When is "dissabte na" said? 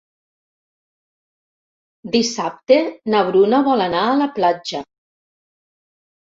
2.15-3.21